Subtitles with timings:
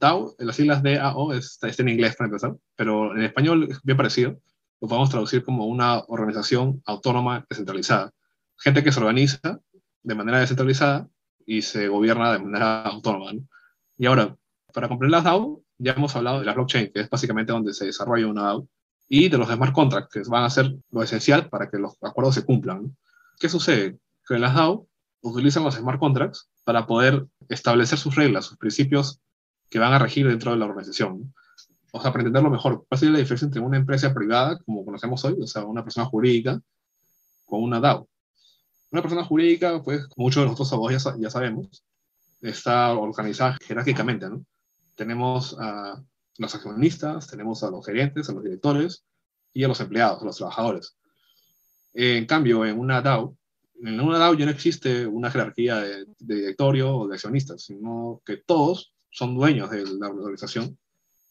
[0.00, 3.96] DAO, las siglas DAO, está, está en inglés para empezar, pero en español es bien
[3.96, 4.40] parecido.
[4.80, 8.10] Lo podemos traducir como una organización autónoma descentralizada.
[8.56, 9.60] Gente que se organiza
[10.02, 11.08] de manera descentralizada
[11.46, 13.32] y se gobierna de manera autónoma.
[13.98, 14.36] Y ahora,
[14.72, 17.86] para comprender las DAO, ya hemos hablado de la blockchain, que es básicamente donde se
[17.86, 18.68] desarrolla una DAO,
[19.08, 22.34] y de los smart contracts, que van a ser lo esencial para que los acuerdos
[22.36, 22.96] se cumplan.
[23.38, 23.98] ¿Qué sucede?
[24.26, 24.86] Que las DAO
[25.22, 29.20] utilizan los smart contracts para poder establecer sus reglas, sus principios
[29.70, 31.32] que van a regir dentro de la organización.
[31.92, 35.24] O sea, para entenderlo mejor, ¿cuál sería la diferencia entre una empresa privada, como conocemos
[35.24, 36.60] hoy, o sea, una persona jurídica,
[37.44, 38.08] con una DAO?
[38.90, 41.84] Una persona jurídica, pues, muchos de nosotros abogados ya, ya sabemos,
[42.40, 44.44] está organizada jerárquicamente, ¿no?
[44.96, 46.02] Tenemos a
[46.38, 49.04] los accionistas, tenemos a los gerentes, a los directores
[49.52, 50.96] y a los empleados, a los trabajadores.
[51.92, 53.36] En cambio, en una DAO,
[53.82, 58.20] en una DAO ya no existe una jerarquía de, de directorio o de accionistas, sino
[58.24, 60.78] que todos son dueños de la organización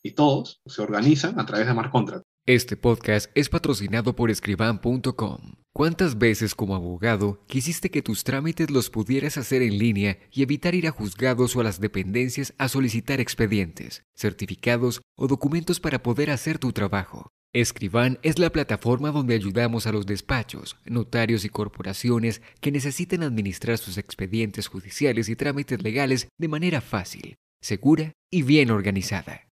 [0.02, 2.24] y todos se organizan a través de smart.
[2.46, 5.56] Este podcast es patrocinado por escriban.com.
[5.72, 10.74] ¿Cuántas veces como abogado quisiste que tus trámites los pudieras hacer en línea y evitar
[10.74, 16.32] ir a juzgados o a las dependencias a solicitar expedientes, certificados o documentos para poder
[16.32, 17.30] hacer tu trabajo?
[17.54, 23.78] Escriban es la plataforma donde ayudamos a los despachos, notarios y corporaciones que necesiten administrar
[23.78, 29.50] sus expedientes judiciales y trámites legales de manera fácil, segura y bien organizada.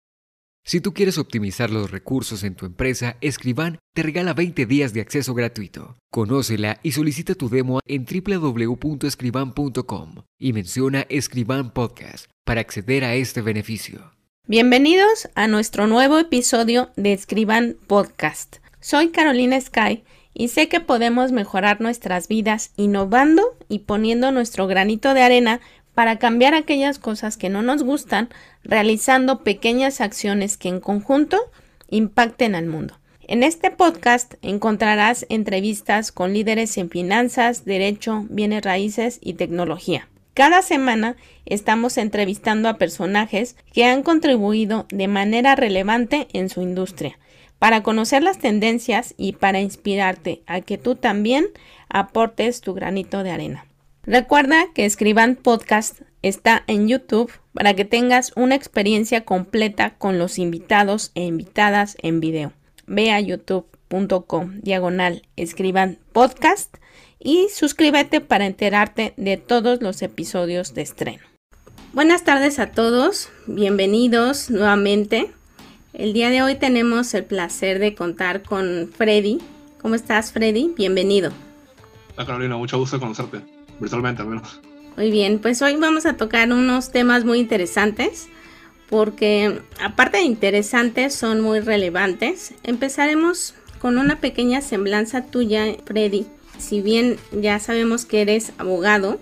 [0.64, 5.00] Si tú quieres optimizar los recursos en tu empresa, Escriban te regala 20 días de
[5.00, 5.96] acceso gratuito.
[6.12, 13.40] Conócela y solicita tu demo en www.escriban.com y menciona Escriban Podcast para acceder a este
[13.40, 14.12] beneficio.
[14.46, 18.58] Bienvenidos a nuestro nuevo episodio de Escriban Podcast.
[18.80, 25.14] Soy Carolina Sky y sé que podemos mejorar nuestras vidas innovando y poniendo nuestro granito
[25.14, 25.60] de arena
[25.94, 28.28] para cambiar aquellas cosas que no nos gustan,
[28.64, 31.38] realizando pequeñas acciones que en conjunto
[31.88, 32.98] impacten al mundo.
[33.28, 40.08] En este podcast encontrarás entrevistas con líderes en finanzas, derecho, bienes raíces y tecnología.
[40.34, 47.18] Cada semana estamos entrevistando a personajes que han contribuido de manera relevante en su industria,
[47.58, 51.46] para conocer las tendencias y para inspirarte a que tú también
[51.88, 53.66] aportes tu granito de arena.
[54.04, 60.40] Recuerda que Escriban Podcast está en YouTube para que tengas una experiencia completa con los
[60.40, 62.52] invitados e invitadas en video.
[62.88, 66.78] Ve a youtube.com diagonal escriban podcast
[67.20, 71.22] y suscríbete para enterarte de todos los episodios de estreno.
[71.92, 75.30] Buenas tardes a todos, bienvenidos nuevamente.
[75.92, 79.38] El día de hoy tenemos el placer de contar con Freddy.
[79.80, 80.72] ¿Cómo estás Freddy?
[80.76, 81.30] Bienvenido.
[82.16, 84.60] Hola Carolina, mucho gusto conocerte virtualmente al menos.
[84.96, 88.28] Muy bien, pues hoy vamos a tocar unos temas muy interesantes
[88.88, 92.54] porque aparte de interesantes son muy relevantes.
[92.62, 96.26] Empezaremos con una pequeña semblanza tuya, Freddy.
[96.58, 99.18] Si bien ya sabemos que eres abogado,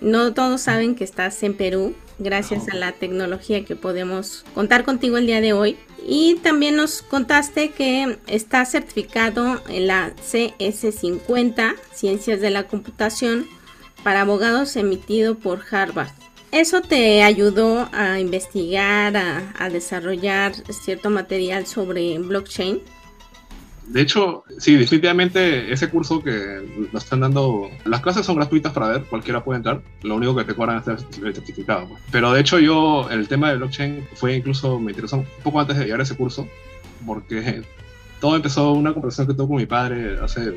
[0.00, 5.16] no todos saben que estás en Perú gracias a la tecnología que podemos contar contigo
[5.16, 5.76] el día de hoy.
[6.04, 13.46] Y también nos contaste que estás certificado en la CS50, Ciencias de la Computación,
[14.02, 16.10] para abogados emitido por Harvard.
[16.52, 22.80] Eso te ayudó a investigar, a, desarrollar cierto material sobre blockchain.
[23.86, 28.88] De hecho, sí, definitivamente ese curso que nos están dando, las clases son gratuitas para
[28.88, 30.88] ver, cualquiera puede entrar, lo único que te cobran es
[31.22, 31.88] el certificado.
[31.88, 32.02] Pues.
[32.10, 35.78] Pero de hecho yo, el tema de blockchain fue incluso, me interesó un poco antes
[35.78, 36.46] de llegar a ese curso,
[37.06, 37.62] porque
[38.22, 40.54] todo empezó una conversación que tuve con mi padre hace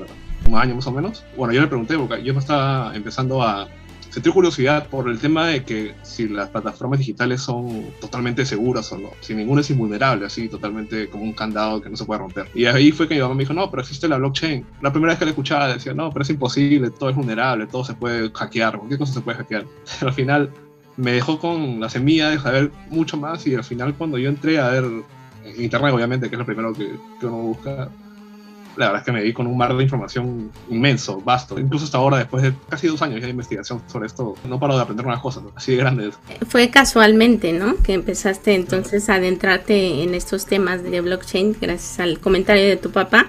[0.48, 1.24] un año más o menos.
[1.36, 3.68] Bueno, yo le pregunté, porque yo me estaba empezando a
[4.12, 9.00] sentir curiosidad por el tema de que si las plataformas digitales son totalmente seguras o
[9.00, 12.48] no, si ninguna es invulnerable, así totalmente como un candado que no se puede romper.
[12.54, 14.64] Y ahí fue que mi mamá me dijo, no, pero existe la blockchain.
[14.84, 17.84] La primera vez que la escuchaba decía, no, pero es imposible, todo es vulnerable, todo
[17.84, 19.66] se puede hackear, cualquier cosa se puede hackear.
[20.00, 20.52] Pero al final
[20.98, 24.60] me dejó con la semilla de saber mucho más y al final cuando yo entré
[24.60, 24.86] a ver
[25.58, 27.90] internet, obviamente, que es lo primero que, que, uno busca,
[28.78, 31.60] la verdad es que me di con un mar de información inmenso, vasto.
[31.60, 34.82] Incluso hasta ahora, después de casi dos años de investigación sobre esto, no paro de
[34.82, 36.16] aprender unas cosas así de grandes.
[36.48, 37.76] Fue casualmente, ¿no?
[37.78, 42.92] Que empezaste entonces a adentrarte en estos temas de blockchain gracias al comentario de tu
[42.92, 43.28] papá.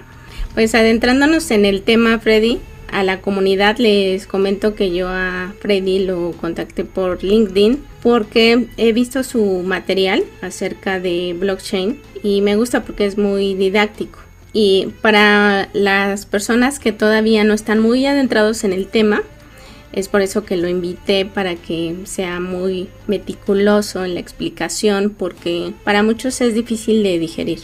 [0.53, 2.59] Pues adentrándonos en el tema, Freddy,
[2.91, 8.93] a la comunidad les comento que yo a Freddy lo contacté por LinkedIn porque he
[8.93, 14.19] visto su material acerca de blockchain y me gusta porque es muy didáctico.
[14.53, 19.21] Y para las personas que todavía no están muy adentrados en el tema,
[19.93, 25.73] Es por eso que lo invité para que sea muy meticuloso en la explicación porque
[25.83, 27.61] para muchos es difícil de digerir.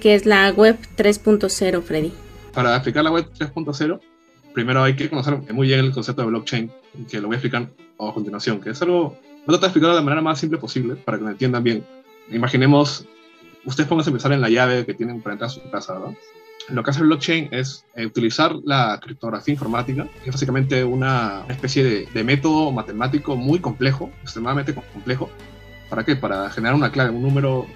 [0.00, 2.12] ¿Qué es la web 3.0, Freddy?
[2.52, 4.00] Para explicar la web 3.0,
[4.52, 6.70] primero hay que conocer muy bien el concepto de blockchain,
[7.10, 9.94] que lo voy a explicar a continuación, que es algo, voy a tratar de explicarlo
[9.94, 11.84] de la manera más simple posible para que lo entiendan bien.
[12.30, 13.06] Imaginemos,
[13.64, 16.16] ustedes pónganse a pensar en la llave que tienen para entrar a su casa, ¿verdad?
[16.68, 21.44] Lo que hace el blockchain es eh, utilizar la criptografía informática, que es básicamente una
[21.48, 25.28] especie de, de, método matemático muy complejo, extremadamente complejo.
[25.90, 26.14] ¿Para qué?
[26.14, 27.66] Para generar una clave, un número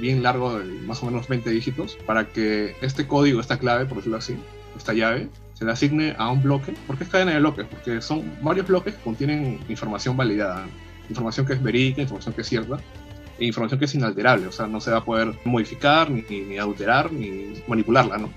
[0.00, 3.96] bien largo de más o menos 20 dígitos, para que este código, esta clave, por
[3.98, 4.36] decirlo así,
[4.78, 6.74] esta llave, se le asigne a un bloque.
[6.86, 7.66] ¿Por qué es cadena de bloques?
[7.66, 10.66] Porque son varios bloques que contienen información validada,
[11.08, 12.78] información que es verídica, información que es cierta,
[13.38, 16.58] e información que es inalterable, o sea, no se va a poder modificar, ni, ni
[16.58, 18.30] alterar, ni manipularla, ¿no?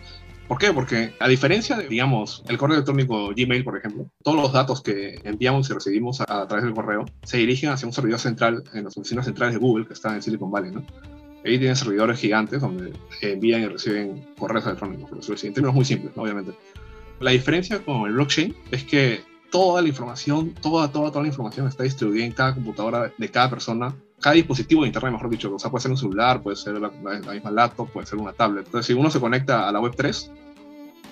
[0.48, 0.74] ¿Por qué?
[0.74, 5.20] Porque a diferencia de, digamos, el correo electrónico Gmail, por ejemplo, todos los datos que
[5.24, 8.86] enviamos y recibimos a, a, través del correo se dirigen hacia un servidor central en
[8.86, 10.84] las oficinas centrales de Google que están en Silicon Valley, ¿no?
[11.46, 16.16] Ahí tienen servidores gigantes donde envían y reciben correos electrónicos, pero en términos muy simples,
[16.16, 16.24] ¿no?
[16.24, 16.52] obviamente.
[17.20, 19.22] La diferencia con el blockchain es que
[19.52, 23.50] toda la información, toda, toda, toda la información está distribuida en cada computadora de cada
[23.50, 25.54] persona cada dispositivo de internet, mejor dicho.
[25.54, 28.20] O sea, puede ser un celular, puede ser la, la, la, misma laptop, puede ser
[28.20, 28.66] una tablet.
[28.66, 30.32] Entonces, si uno se conecta a la web 3,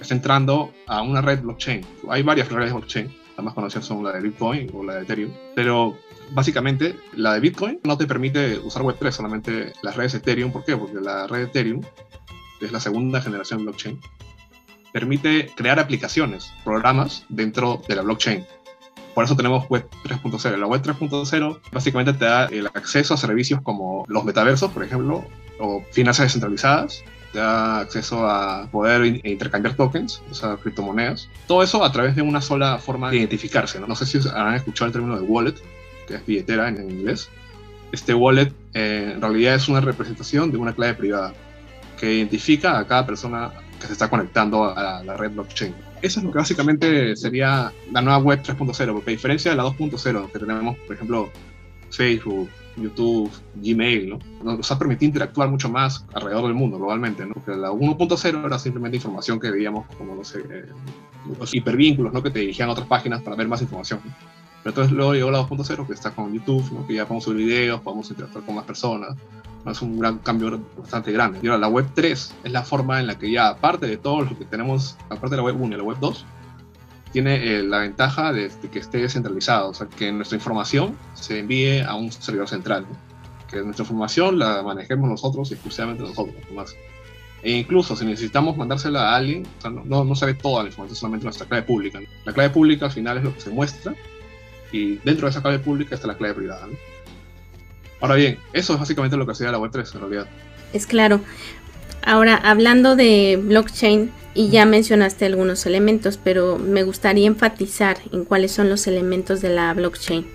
[0.01, 1.85] está entrando a una red blockchain.
[2.09, 3.13] Hay varias redes blockchain.
[3.38, 5.31] Las más conocidas son la de Bitcoin o la de Ethereum.
[5.56, 5.95] Pero
[6.31, 10.51] básicamente, la de Bitcoin no te permite usar web 3, solamente las redes Ethereum.
[10.51, 10.75] ¿Por qué?
[10.75, 11.81] Porque la red Ethereum,
[12.60, 14.00] es la segunda generación blockchain,
[14.92, 18.44] permite crear aplicaciones, programas dentro de la blockchain.
[19.13, 20.57] Por eso tenemos Web 3.0.
[20.57, 25.24] La Web 3.0 básicamente te da el acceso a servicios como los metaversos, por ejemplo,
[25.60, 27.04] o finanzas descentralizadas.
[27.31, 31.29] Te da acceso a poder intercambiar tokens, o sea, criptomonedas.
[31.47, 33.79] Todo eso a través de una sola forma de identificarse.
[33.79, 35.56] No, no sé si han escuchado el término de wallet,
[36.07, 37.29] que es billetera en, inglés.
[37.91, 41.33] Este wallet eh, en realidad es una representación de una clave privada
[42.00, 45.74] que identifica a cada persona que se está conectando a la red blockchain.
[46.01, 49.63] Eso es lo que básicamente sería la nueva web 3.0, porque a diferencia de la
[49.63, 51.31] 2.0 que tenemos, por ejemplo,
[51.89, 54.19] Facebook, YouTube, Gmail, ¿no?
[54.56, 57.33] nos ha permitido interactuar mucho más alrededor del mundo, globalmente, ¿no?
[57.33, 60.65] Porque la 1.0 era simplemente información que veíamos como, no sé, eh,
[61.39, 62.21] los hipervínculos, ¿no?
[62.24, 64.00] Que te dirigían a otras páginas para ver más información.
[64.03, 66.85] Pero entonces luego llegó la 2.0, que está con YouTube.
[66.88, 69.15] Que ya podemos subir videos, podemos interactuar con más personas,
[69.71, 71.39] es un gran cambio bastante grande.
[71.41, 74.21] Y ahora la web 3 es la forma en la que ya, aparte de todo
[74.21, 76.25] lo que tenemos, aparte de la web 1 y la web 2,
[77.17, 81.39] tiene eh, la ventaja de, de, que esté descentralizado, o sea, que nuestra información se
[81.39, 82.95] envíe a un servidor central, ¿no?
[83.49, 86.75] que nuestra información la manejemos nosotros exclusivamente nosotros, más.
[87.41, 90.69] E incluso si necesitamos mandársela a alguien, o sea, no, no, no sale toda la
[90.69, 91.99] información, solamente nuestra clave pública.
[91.99, 92.05] ¿no?
[92.23, 93.95] La clave pública al final es lo que se muestra
[94.71, 96.67] y dentro de esa clave pública está la clave privada.
[97.99, 100.27] Ahora bien, eso es básicamente lo que hacía la Web3 en realidad.
[100.71, 101.21] Es claro.
[102.07, 108.54] Ahora, hablando de blockchain, y ya mencionaste algunos elementos, pero me gustaría enfatizar en cuáles
[108.54, 110.25] son los elementos de la blockchain.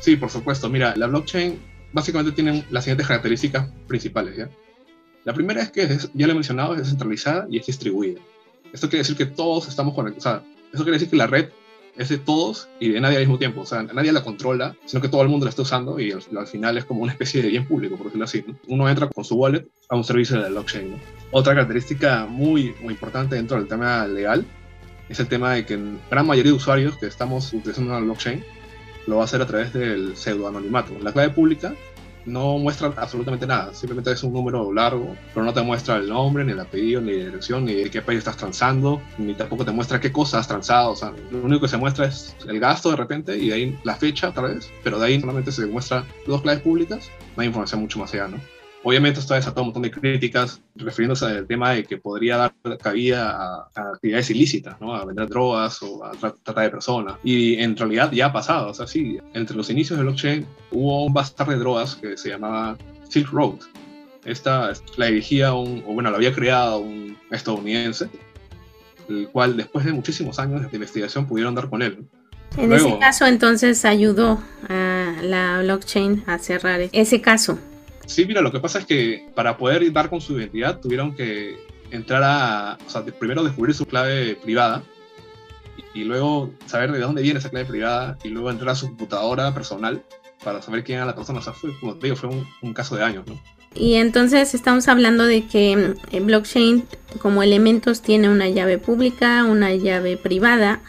[0.00, 0.68] Sí, por supuesto.
[0.68, 1.58] Mira, la blockchain
[1.92, 4.36] básicamente tiene las siguientes características principales.
[4.36, 4.48] ¿ya?
[5.24, 8.20] La primera es que, ya lo he mencionado, es descentralizada y es distribuida.
[8.72, 10.44] Esto quiere decir que todos estamos conectados.
[10.72, 11.48] eso quiere decir que la red
[11.96, 13.62] es de todos y de nadie al mismo tiempo.
[13.62, 16.22] O sea, nadie la controla, sino que todo el mundo la está usando y al,
[16.36, 18.44] al final es como una especie de bien público, por decirlo así.
[18.46, 18.56] ¿no?
[18.68, 20.96] Uno entra con su wallet a un servicio de la blockchain.
[21.30, 24.44] Otra característica muy, muy importante dentro del tema legal
[25.08, 25.78] es el tema de que
[26.10, 28.44] gran mayoría de usuarios que estamos utilizando la blockchain
[29.06, 30.98] lo va a hacer a través del pseudoanonimato.
[31.00, 31.74] La clave pública
[32.26, 36.44] no muestra absolutamente nada, simplemente es un número largo, pero no te muestra el nombre,
[36.44, 39.70] ni el apellido, ni la dirección, ni de qué país estás transando, ni tampoco te
[39.70, 42.90] muestra qué cosa has transado, o sea, lo único que se muestra es el gasto
[42.90, 46.04] de repente y de ahí la fecha otra vez, pero de ahí solamente se muestra
[46.26, 48.55] dos claves públicas, no hay información mucho más allá, ¿no?
[48.88, 52.54] Obviamente esto ha desatado un montón de críticas refiriéndose al tema de que podría dar
[52.80, 54.94] cabida a, a actividades ilícitas, ¿no?
[54.94, 57.16] a vender drogas o a tra tratar de personas.
[57.24, 61.04] Y en realidad ya ha pasado, o sea, sí, entre los inicios del blockchain hubo
[61.04, 62.78] un bazar de drogas que se llamaba
[63.08, 63.56] Silk Road.
[64.24, 68.08] Esta la dirigía un, o bueno, la había creado un estadounidense,
[69.08, 72.06] el cual después de muchísimos años de investigación pudieron dar con él.
[72.56, 77.58] En Luego, ese caso entonces ayudó a la blockchain a cerrar ese caso.
[78.06, 81.58] Sí, mira, lo que pasa es que para poder dar con su identidad tuvieron que
[81.90, 84.82] entrar a, o sea, de, primero descubrir su clave privada
[85.94, 88.86] y, y, luego saber de dónde viene esa clave privada y luego entrar a su
[88.86, 90.02] computadora personal
[90.42, 91.40] para saber quién era la persona.
[91.40, 93.40] O sea, fue, como te digo, fue un, un caso de años, ¿no?
[93.74, 96.84] Y entonces estamos hablando de que en blockchain
[97.20, 100.80] como elementos tiene una llave pública, una llave privada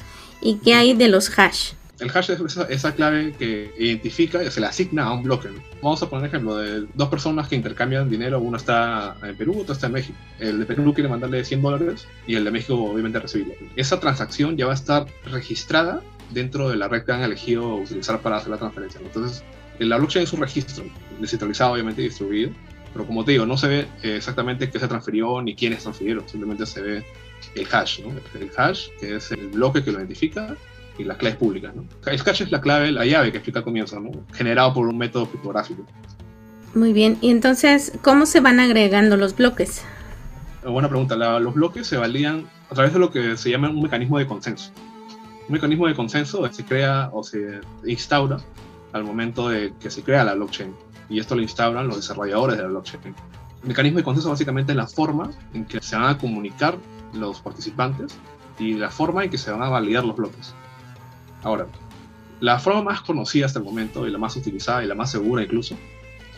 [0.41, 1.73] y qué hay de los hash.
[1.99, 5.49] El hash es esa, clave que identifica y se le asigna a un bloque.
[5.81, 9.61] Vamos a poner un ejemplo de dos personas que intercambian dinero, uno está en Perú,
[9.61, 10.17] otro está en México.
[10.39, 13.55] El de Perú quiere mandarle 100 dólares y el de México obviamente recibirlo.
[13.75, 16.01] Esa transacción ya va a estar registrada
[16.31, 19.01] dentro de la red que han elegido utilizar para hacer la transferencia.
[19.01, 19.43] Entonces,
[19.79, 20.83] la blockchain es un registro
[21.19, 22.51] descentralizado, obviamente, distribuido,
[22.93, 26.65] pero como te digo, no se ve exactamente qué se transfirió ni quiénes transfirieron, simplemente
[26.65, 27.05] se ve
[27.55, 28.09] el hash, ¿no?
[28.39, 30.55] El hash, que es el bloque que lo identifica,
[30.97, 31.75] y las claves públicas.
[31.75, 31.85] ¿no?
[32.05, 34.11] El hash es la clave, la llave que explica al comienzo, ¿no?
[34.33, 35.85] generado por un método criptográfico.
[36.73, 39.83] Muy bien, y entonces, ¿cómo se van agregando los bloques?
[40.65, 41.15] Buena pregunta.
[41.15, 44.71] los bloques se validan a través de lo que se llama un mecanismo de consenso.
[45.47, 48.37] Un mecanismo de consenso se crea o se instaura
[48.91, 50.73] al momento de que se crea la blockchain.
[51.09, 53.15] Y esto lo instauran los desarrolladores de la blockchain.
[53.61, 56.77] El mecanismo de consenso básicamente es la forma en que se van a comunicar
[57.13, 58.17] los participantes
[58.59, 60.53] y la forma en que se van a validar los bloques.
[61.47, 61.65] Ahora,
[62.41, 65.41] la forma más conocida hasta el momento y la más utilizada y la más segura
[65.41, 65.77] incluso,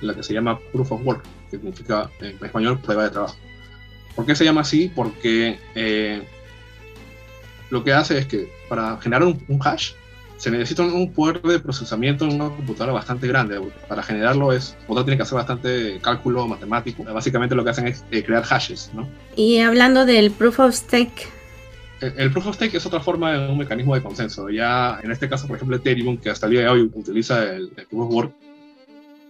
[0.02, 3.36] la que se llama Proof of Work, que significa en español prueba de trabajo.
[4.16, 4.92] ¿Por qué se llama así?
[4.96, 6.22] Porque eh,
[7.72, 9.94] lo que hace es que para generar un, hash
[10.38, 13.60] se necesita un poder de procesamiento en una computadora bastante grande.
[13.88, 17.04] Para generarlo es, otra tiene que hacer bastante cálculo matemático.
[17.04, 19.10] Básicamente lo que hacen es eh, crear hashes, ¿no?
[19.36, 21.39] Y hablando del proof of stake,
[22.02, 24.50] el proof of stake es otra forma de un mecanismo de consenso.
[24.50, 27.70] Ya en este caso, por ejemplo, Ethereum, que hasta el día de hoy utiliza el,
[27.70, 28.34] proof of work,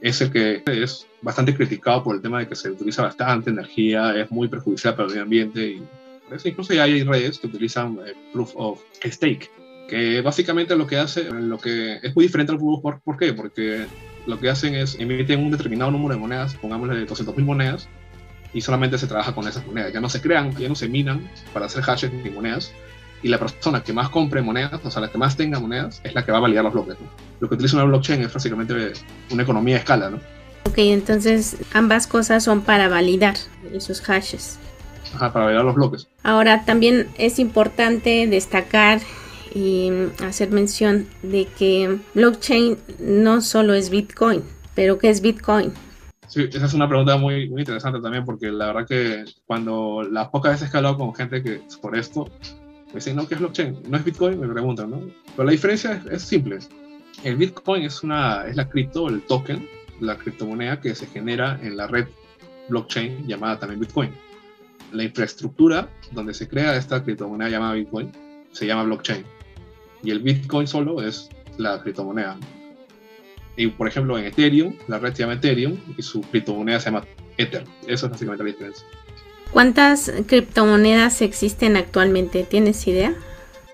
[0.01, 4.15] es el que es bastante criticado por el tema de que se utiliza bastante energía,
[4.15, 5.83] es muy perjudicial para el medio ambiente y
[6.45, 9.49] incluso ya hay redes que utilizan el proof of stake,
[9.89, 13.01] que básicamente lo que hace, lo que es muy diferente al proof of work.
[13.03, 13.33] ¿Por qué?
[13.33, 13.85] Porque
[14.27, 17.89] lo que hacen es emiten un determinado número de monedas, pongámosle 200.000 monedas,
[18.53, 19.93] y solamente se trabaja con esas monedas.
[19.93, 22.71] Ya no se crean, ya no se minan para hacer hashes ni monedas.
[23.21, 26.15] Y la persona que más compre monedas, o sea, la que más tenga monedas, es
[26.15, 26.95] la que va a validar los bloques.
[27.39, 28.93] Lo que utiliza una blockchain es básicamente
[29.29, 30.17] una economía de escala, ¿no?
[30.65, 33.35] Ok, entonces ambas cosas son para validar
[33.73, 34.57] esos hashes.
[35.15, 36.07] Ajá, para validar los bloques.
[36.23, 39.01] Ahora, también es importante destacar
[39.53, 39.91] y
[40.23, 44.43] hacer mención de que blockchain no solo es Bitcoin,
[44.75, 45.73] pero ¿qué es Bitcoin?
[46.29, 50.53] Sí, esa es una pregunta muy, interesante también, porque la verdad que cuando las pocas
[50.53, 52.29] veces he hablado con gente que por esto,
[52.89, 53.79] me dicen, no, ¿qué es blockchain?
[53.89, 54.39] ¿No es Bitcoin?
[54.39, 55.01] Me preguntan, ¿no?
[55.35, 56.59] Pero la diferencia es, simple.
[57.23, 59.67] El Bitcoin es, una, es la cripto, el token,
[60.01, 62.07] la criptomoneda que se genera en la red
[62.69, 64.11] blockchain llamada también Bitcoin.
[64.91, 68.11] La infraestructura donde se crea esta criptomoneda llamada Bitcoin
[68.51, 69.25] se llama blockchain.
[70.03, 72.37] Y el Bitcoin solo es la criptomoneda.
[73.59, 77.05] Y por ejemplo, en Ethereum, la red se llama Ethereum y su criptomoneda se llama
[77.37, 77.65] Ether.
[77.87, 78.85] Eso es básicamente la diferencia.
[79.51, 82.45] ¿Cuántas criptomonedas existen actualmente?
[82.45, 83.13] ¿Tienes idea?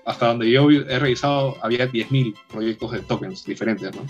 [0.04, 4.02] Hasta donde yo he revisado, había 10.000 proyectos de tokens diferentes, ¿no?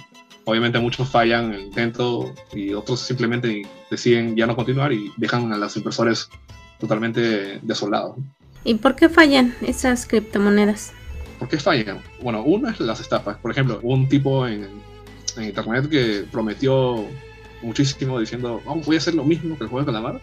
[0.47, 5.59] Obviamente muchos fallan el intento y otros simplemente deciden ya no continuar y dejan a
[5.59, 6.30] los inversores
[6.80, 8.16] totalmente desolados.
[8.64, 10.95] ¿Y por qué fallan esas criptomonedas?
[11.38, 12.00] ¿Por qué fallan?
[12.23, 13.37] Bueno, una es las estafas.
[13.38, 14.85] Por ejemplo, un tipo en
[15.36, 17.06] en internet que prometió
[17.62, 20.20] muchísimo diciendo, voy a hacer lo mismo que el juego de calamar,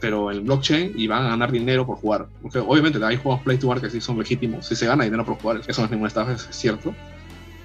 [0.00, 2.26] pero en blockchain y van a ganar dinero por jugar.
[2.42, 5.24] Porque obviamente hay juegos play to earn que sí son legítimos, si se gana dinero
[5.24, 6.94] por jugar, eso no es ninguna estafa, es cierto.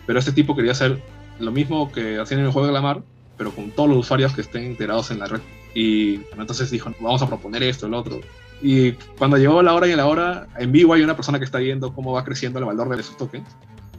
[0.06, 1.02] Pero este tipo quería hacer
[1.40, 3.04] lo mismo que hacían en el juego de calamar,
[3.38, 5.42] pero con todos los usuarios que estén integrados en la red.
[5.74, 8.20] Y entonces dijo, vamos a proponer esto, el otro.
[8.62, 11.58] Y cuando llegó la hora y la hora, en vivo hay una persona que está
[11.58, 13.48] viendo cómo va creciendo el valor de esos tokens.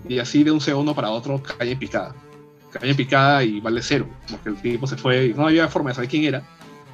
[0.09, 2.15] Y así de un segundo para otro cae en picada
[2.73, 5.95] caña picada y vale cero, porque el tipo se fue y no había forma de
[5.95, 6.43] saber quién era,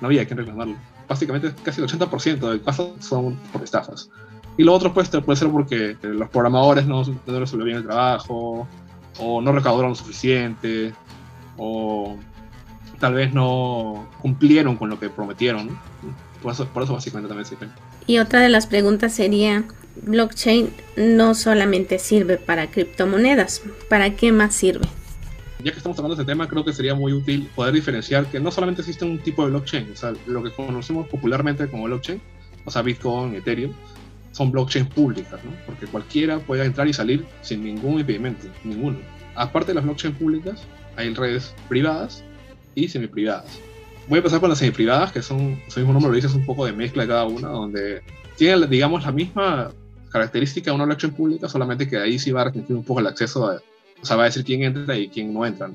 [0.00, 0.76] no había quien reclamarlo.
[1.08, 4.10] Básicamente casi el 80% del caso son por estafas.
[4.56, 8.66] Y lo otro pues, puede ser porque los programadores no, no resolvieron bien el trabajo,
[9.18, 10.92] o no recaudaron lo suficiente,
[11.56, 12.16] o
[12.98, 15.78] tal vez no cumplieron con lo que prometieron.
[16.42, 17.68] Por eso, básicamente también sirve.
[18.06, 19.64] Y otra de las preguntas sería,
[20.02, 24.86] blockchain no solamente sirve para criptomonedas, ¿para qué más sirve?
[25.64, 28.38] Ya que estamos hablando de este tema, creo que sería muy útil poder diferenciar que
[28.38, 32.20] no solamente existe un tipo de blockchain, o sea, lo que conocemos popularmente como blockchain,
[32.64, 33.72] o sea, Bitcoin, Ethereum,
[34.32, 35.50] son blockchains públicas, ¿no?
[35.66, 38.98] Porque cualquiera puede entrar y salir sin ningún impedimento, ninguno.
[39.34, 40.62] Aparte de las blockchains públicas,
[40.96, 42.22] hay redes privadas
[42.74, 43.58] y semiprivadas.
[44.06, 46.66] Voy a empezar con las semiprivadas, que son, su mismo nombre lo dice, un poco
[46.66, 48.02] de mezcla de cada una, donde
[48.36, 49.70] tienen, digamos, la misma
[50.10, 53.08] característica de una blockchain pública, solamente que ahí sí va a restringir un poco el
[53.08, 53.60] acceso a,
[54.02, 55.68] o sea, va a decir quién entra y quién no entra.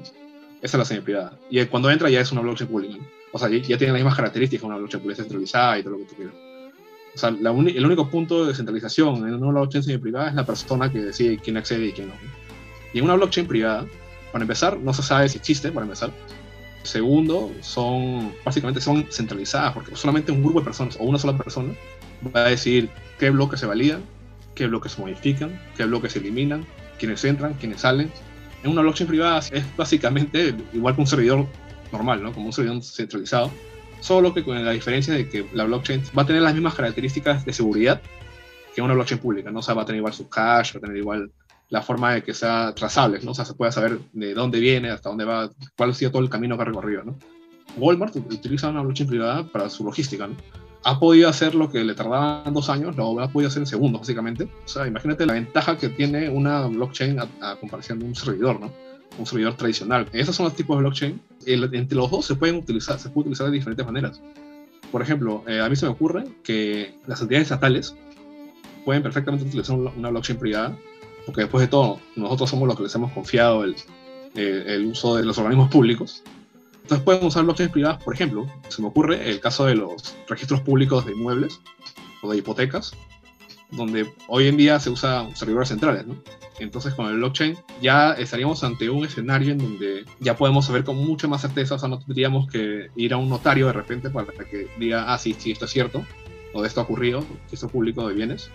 [0.62, 1.38] Esa es la semi-privada.
[1.50, 2.96] Y cuando entra ya es una blockchain pública.
[3.32, 6.06] O sea, ya, tiene las mismas características una blockchain pública centralizada y todo lo que
[6.06, 6.36] tú quieras.
[7.16, 11.00] O sea, el único punto de descentralización en una blockchain semi-privada es la persona que
[11.00, 12.14] decide quién accede y quién no.
[12.94, 13.86] Y en una blockchain privada,
[14.32, 16.12] para empezar, no se sabe si existe, para empezar.
[16.84, 21.74] Segundo, son básicamente son centralizadas, porque solamente un grupo de personas o una sola persona
[22.36, 22.90] va a decir
[23.20, 24.02] qué bloques se validan,
[24.56, 26.66] qué bloques se modifican, qué bloques se eliminan,
[27.04, 28.10] quiénes entran, quiénes salen.
[28.64, 31.46] En una blockchain privada es básicamente igual que un servidor
[31.92, 32.32] normal, ¿no?
[32.32, 33.52] como un servidor centralizado,
[34.00, 37.44] solo que con la diferencia de que la blockchain va a tener las mismas características
[37.44, 38.02] de seguridad
[38.74, 39.60] que una blockchain pública, ¿no?
[39.60, 41.30] O sea, va a tener igual su cache, va a tener igual
[41.70, 43.32] la forma de que sea trazable, ¿no?
[43.32, 46.24] O sea, se pueda saber de dónde viene, hasta dónde va, cuál ha sido todo
[46.24, 47.18] el camino que ha recorrido, ¿no?
[47.76, 50.36] Walmart utiliza una blockchain privada para su logística, ¿no?
[50.84, 54.02] Ha podido hacer lo que le tardaban dos años, lo ha podido hacer en segundos,
[54.02, 54.50] básicamente.
[54.66, 58.72] O sea, imagínate la ventaja que tiene una blockchain a, comparación de un servidor, ¿no?
[59.18, 60.08] Un servidor tradicional.
[60.12, 61.22] Esos son los tipos de blockchain.
[61.46, 64.22] entre los dos se pueden utilizar, se puede utilizar de diferentes maneras.
[64.92, 67.96] Por ejemplo, eh, a mí se me ocurre que las entidades estatales
[68.84, 70.78] pueden perfectamente utilizar una blockchain privada
[71.26, 73.76] porque después de todo, nosotros somos los que les hemos confiado el,
[74.36, 76.24] el uso de los organismos públicos.
[76.84, 80.62] Entonces pueden usar blockchains privadas, por ejemplo, se me ocurre el caso de los registros
[80.62, 81.62] públicos de inmuebles
[82.22, 82.94] o de hipotecas,
[83.72, 86.22] donde hoy en día se usan servidores centrales, ¿no?
[86.60, 90.98] Entonces con el blockchain ya estaríamos ante un escenario en donde ya podemos saber con
[90.98, 94.28] mucha más certeza, o sea, no tendríamos que ir a un notario de repente para
[94.28, 96.06] que diga, ah, sí, sí, esto es cierto,
[96.54, 98.52] o de esto ha ocurrido, registro público de bienes,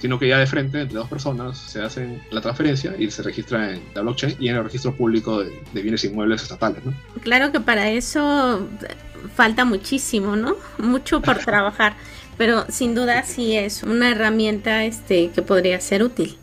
[0.00, 3.72] sino que ya de frente, entre dos personas, se hace la transferencia y se registra
[3.72, 6.84] en la blockchain y en el registro público de, bienes inmuebles estatales.
[6.84, 6.92] ¿no?
[7.22, 8.66] Claro que para eso
[9.34, 10.56] falta muchísimo, ¿no?
[10.78, 11.94] Mucho por trabajar,
[12.36, 16.36] pero sin duda sí es una herramienta este, que podría ser útil.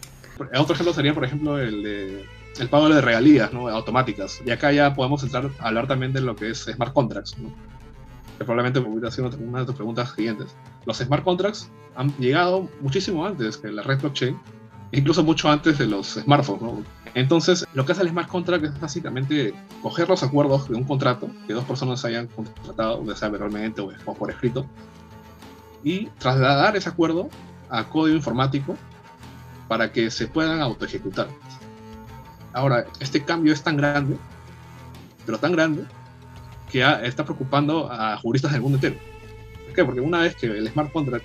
[0.57, 2.25] Otro ejemplo sería, por ejemplo, el de
[2.59, 3.67] el pago de regalías ¿no?
[3.67, 4.41] automáticas.
[4.45, 7.37] Y acá ya podemos entrar a hablar también de lo que es smart contracts.
[7.37, 7.51] ¿no?
[8.37, 10.55] Que probablemente hubiera sido una de tus preguntas siguientes.
[10.85, 14.37] Los smart contracts han llegado muchísimo antes que la red blockchain,
[14.91, 16.85] incluso mucho antes de los smartphones.
[17.15, 21.29] Entonces, lo que hace el smart contract es básicamente coger los acuerdos de un contrato
[21.47, 24.65] que dos personas hayan contratado, ya sea verbalmente o por escrito,
[25.83, 27.29] y trasladar ese acuerdo
[27.69, 28.75] a código informático
[29.67, 31.27] para que se puedan autoejecutar.
[32.53, 34.17] Ahora, este cambio es tan grande,
[35.25, 35.85] pero tan grande,
[36.73, 38.95] que está preocupando a juristas del mundo entero.
[39.65, 39.85] ¿Por qué?
[39.85, 41.23] Porque una vez que el smart contract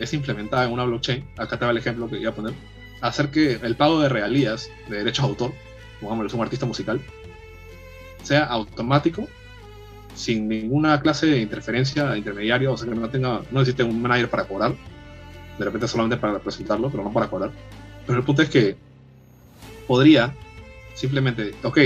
[0.00, 2.54] es implementado en una blockchain, acá va el ejemplo que iba a poner,
[3.00, 5.52] hacer que el pago de regalías de derechos de autor,
[6.00, 7.00] pongámoslo, un artista musical,
[8.24, 9.28] sea automático,
[10.16, 14.02] sin ninguna clase de interferencia de intermediario, o sea que no tenga, no necesite un
[14.02, 14.74] manager para cobrar,
[15.56, 17.52] de repente solamente para representarlo, pero no para cobrar.
[18.08, 18.76] Pero el punto es que
[19.86, 20.34] podría
[20.94, 21.78] simplemente, ok,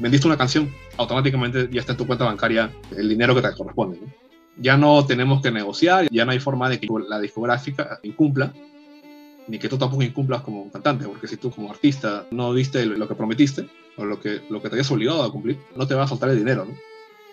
[0.00, 3.98] vendiste una canción, automáticamente ya está en tu cuenta bancaria el dinero que te corresponde.
[4.56, 8.52] Ya no tenemos que negociar, ya no hay forma de que la discográfica incumpla,
[9.48, 13.08] ni que tú tampoco incumplas como cantante, porque si tú como artista no diste lo
[13.08, 16.04] que prometiste, o lo que, lo que te hayas obligado a cumplir, no te va
[16.04, 16.64] a soltar el dinero.
[16.64, 16.74] ¿no?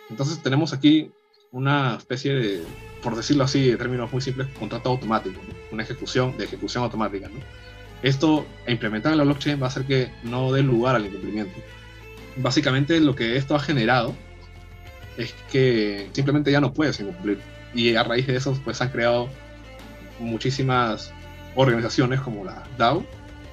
[0.09, 1.11] Entonces tenemos aquí
[1.51, 2.63] una especie de,
[3.03, 5.39] por decirlo así, de términos muy simples, contrato automático,
[5.71, 7.27] una ejecución de ejecución automática.
[7.27, 7.39] ¿no?
[8.03, 11.53] Esto, implementar en la blockchain va a hacer que no dé lugar al incumplimiento
[12.37, 14.15] básicamente lo que esto ha generado
[15.17, 17.39] es que simplemente ya no puedes incumplir.
[17.73, 19.29] Y a raíz de eso, pues han creado
[20.19, 21.13] muchísimas
[21.55, 23.05] organizaciones como la DAO,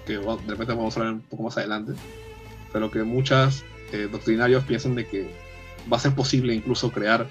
[0.06, 1.92] que de repente vamos a hablar un poco más adelante,
[2.72, 5.30] pero que muchas eh, doctrinarios piensan de que
[5.90, 7.26] va a ser posible incluso crear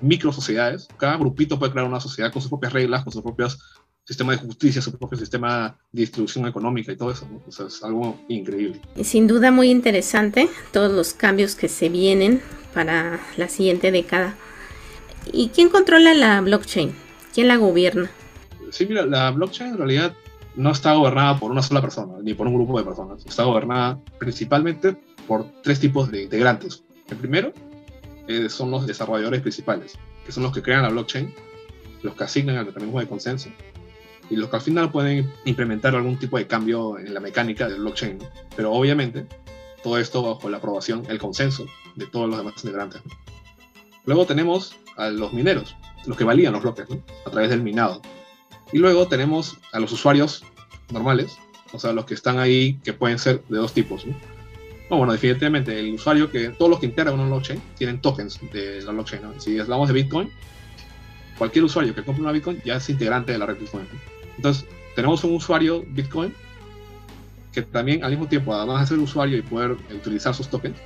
[0.00, 0.88] micro sociedades.
[0.96, 3.58] Cada grupito puede crear una sociedad con sus propias reglas, con sus propios
[4.04, 7.26] sistema de justicia, su propio sistema de distribución económica y todo eso.
[7.46, 8.80] O sea, es algo increíble.
[9.02, 12.42] Sin duda muy interesante todos los cambios que se vienen
[12.74, 14.34] para la siguiente década.
[15.32, 16.92] ¿Y quién controla la blockchain?
[17.32, 18.10] ¿Quién la gobierna?
[18.70, 20.14] Sí, mira, la blockchain en realidad
[20.56, 23.24] no está gobernada por una sola persona, ni por un grupo de personas.
[23.24, 26.82] Está gobernada principalmente por tres tipos de integrantes.
[27.08, 27.52] El primero
[28.26, 31.32] eh, son los desarrolladores principales, que son los que crean la blockchain,
[32.02, 33.48] los que asignan el mecanismo de consenso
[34.32, 37.80] y los que al final pueden implementar algún tipo de cambio en la mecánica del
[37.80, 38.18] blockchain.
[38.56, 39.26] Pero obviamente,
[39.82, 41.66] todo esto bajo la aprobación, el consenso
[41.96, 43.02] de todos los demás integrantes.
[44.06, 46.86] Luego tenemos a los mineros, los que valían los bloques
[47.26, 48.00] a través del minado.
[48.72, 50.44] Y luego tenemos a los usuarios
[50.90, 51.36] normales,
[51.74, 54.06] o sea, los que están ahí, que pueden ser de dos tipos.
[54.88, 58.92] bueno, definitivamente el usuario que todos los que integran una blockchain tienen tokens de la
[58.92, 59.38] blockchain.
[59.38, 60.30] Si hablamos de Bitcoin,
[61.36, 63.86] cualquier usuario que compre una Bitcoin ya es integrante de la red Bitcoin.
[64.36, 66.34] Entonces, tenemos un usuario Bitcoin
[67.52, 70.76] que también al mismo tiempo, además de ser usuario y poder utilizar sus tokens,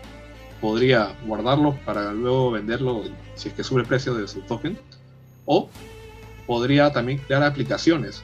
[0.61, 3.05] podría guardarlo para luego venderlo
[3.35, 4.79] si es que sube el precio de su token,
[5.45, 5.69] o
[6.47, 8.23] podría también crear aplicaciones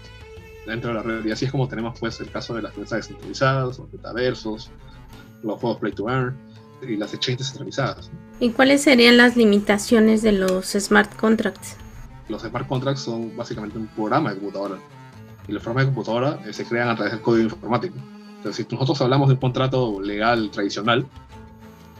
[0.66, 1.24] dentro de la red.
[1.24, 4.70] Y así es como tenemos pues el caso de las finanzas descentralizadas, los metaversos,
[5.42, 6.36] los juegos Play to Earn
[6.82, 8.10] y las exchanges centralizadas.
[8.40, 11.76] ¿Y cuáles serían las limitaciones de los smart contracts?
[12.28, 14.78] Los smart contracts son básicamente un programa de computadora.
[15.48, 17.96] Y los programas de computadora eh, se crean a través del código informático.
[18.36, 21.06] Entonces, si nosotros hablamos de un contrato legal tradicional,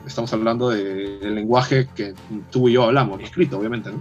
[0.06, 2.14] estamos hablando del lenguaje que
[2.50, 4.00] tú y yo hablamos, escrito, obviamente, ¿no?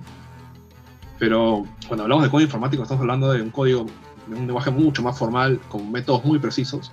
[1.19, 3.85] Pero cuando hablamos de código informático, estamos hablando de un código,
[4.25, 6.91] de un lenguaje mucho más formal, con métodos muy precisos,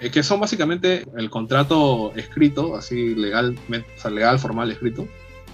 [0.00, 5.06] eh, que son básicamente el contrato escrito, así legal, o sea, legal, formal, escrito,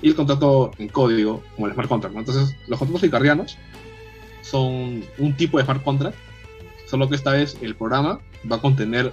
[0.03, 2.17] y el contrato en código, como el smart contract.
[2.17, 3.59] Entonces, los contratos icardianos
[4.45, 6.17] son un tipo de smart contract,
[6.87, 9.13] solo que esta vez el programa va a contener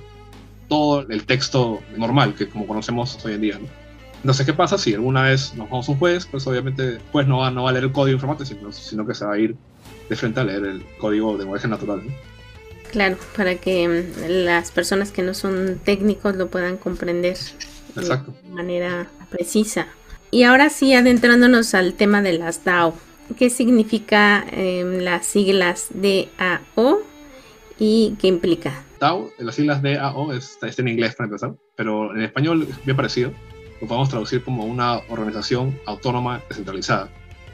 [0.68, 3.60] todo el texto normal que como conocemos hoy en día.
[3.60, 3.68] ¿no?
[4.22, 6.28] Entonces, ¿qué pasa si alguna vez nos vamos a un juez?
[6.28, 9.16] Pues obviamente pues no va, no va a leer el código informático, sino, sino, que
[9.16, 9.56] se va a ir
[10.10, 12.04] de frente a leer el código de lenguaje natural.
[12.92, 17.38] Claro, para que mm, las personas que no son técnicos lo puedan comprender
[17.96, 19.88] de manera precisa.
[20.30, 22.94] Y ahora sí, adentrándonos al tema de las DAO.
[23.38, 27.00] ¿Qué significa em, las siglas DAO
[27.80, 28.84] y qué implica?
[29.00, 33.32] DAO, las siglas DAO está, en inglés para empezar, pero en español es bien parecido
[33.82, 37.10] lo podemos traducir como una organización autónoma descentralizada.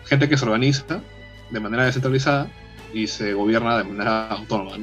[0.06, 1.02] Gente que se organiza
[1.50, 2.52] de manera descentralizada
[2.94, 4.78] y se gobierna de manera autónoma.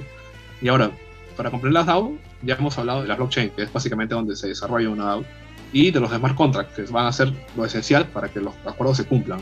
[0.62, 0.90] Y ahora,
[1.36, 4.48] para comprender las DAO, ya hemos hablado de la blockchain, que es básicamente donde se
[4.48, 5.24] desarrolla una DAO,
[5.72, 8.96] y de los smart contracts, que van a ser lo esencial para que los acuerdos
[8.96, 9.40] se cumplan.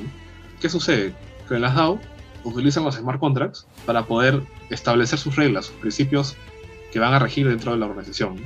[0.61, 1.15] ¿Qué sucede?
[1.49, 1.99] Que las DAO
[2.45, 6.37] utilizan los smart contracts para poder establecer sus reglas, sus principios
[6.93, 8.41] que van a regir dentro de la organización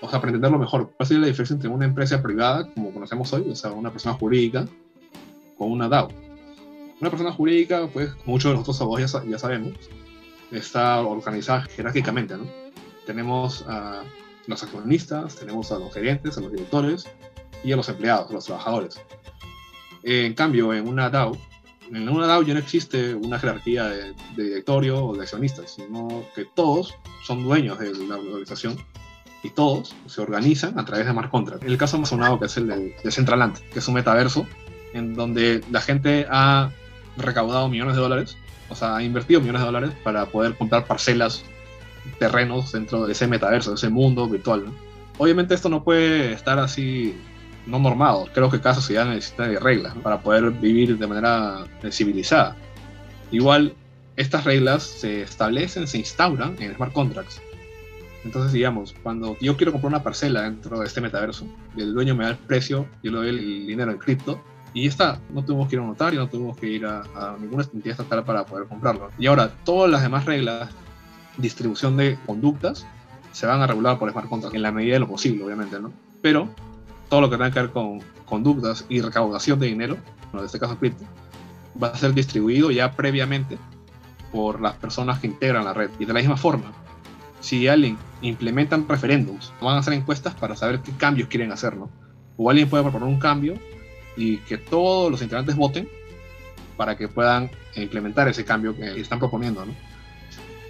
[0.00, 3.32] o sea, para entenderlo mejor, ¿cuál sería la diferencia entre una empresa privada, como conocemos
[3.32, 4.66] hoy, o sea, una persona jurídica,
[5.58, 6.08] con una DAO?
[7.00, 9.74] Una persona jurídica, pues, muchos de nosotros abogados ya, ya sabemos,
[10.50, 12.46] está organizada jerárquicamente, ¿no?
[13.06, 14.02] Tenemos a
[14.46, 17.06] los accionistas, tenemos a los gerentes, a los directores
[17.62, 19.00] y a los empleados, a los trabajadores.
[20.02, 21.36] En cambio, en una DAO,
[21.92, 26.44] en una DAO ya no existe una jerarquía de, directorio o de accionistas, sino que
[26.44, 28.76] todos son dueños de la organización
[29.42, 31.66] y todos se organizan a través de smart contracts.
[31.66, 34.46] El caso más sonado que es el de, de Centraland, que es un metaverso
[34.92, 36.70] en donde la gente ha
[37.16, 38.36] recaudado millones de dólares,
[38.68, 41.42] o sea, ha invertido millones de dólares para poder comprar parcelas,
[42.18, 44.66] terrenos dentro de ese metaverso, de ese mundo virtual.
[45.18, 47.14] Obviamente esto no puede estar así
[47.66, 48.28] no normado.
[48.32, 52.56] Creo que cada sociedad necesita de reglas para poder vivir de manera civilizada.
[53.30, 53.74] Igual,
[54.16, 57.40] estas reglas se establecen, se instauran en smart contracts.
[58.24, 61.46] Entonces, digamos, cuando yo quiero comprar una parcela dentro de este metaverso,
[61.76, 64.42] el dueño me da el precio, yo le doy el dinero en cripto,
[64.74, 65.20] y ya está.
[65.30, 68.24] No tuvimos que ir a un notario, no tuvimos que ir a, ninguna entidad estatal
[68.24, 69.08] para poder comprarlo.
[69.18, 70.70] Y ahora, todas las demás reglas,
[71.38, 72.86] distribución de conductas,
[73.32, 75.92] se van a regular por smart contract en la medida de lo posible, obviamente, ¿no?
[76.20, 76.48] Pero
[77.10, 79.98] todo lo que tenga que ver con conductas y recaudación de dinero,
[80.32, 81.04] en este caso cripto,
[81.80, 83.58] va a ser distribuido ya previamente
[84.32, 85.90] por las personas que integran la red.
[85.98, 86.72] Y de la misma forma,
[87.40, 91.90] si alguien implementan referéndums, van a hacer encuestas para saber qué cambios quieren hacer, ¿no?
[92.36, 93.54] O alguien puede proponer un cambio
[94.16, 95.88] y que todos los integrantes voten
[96.76, 99.74] para que puedan implementar ese cambio que están proponiendo, ¿no?